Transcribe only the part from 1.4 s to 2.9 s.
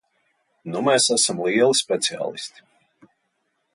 lieli speciālisti.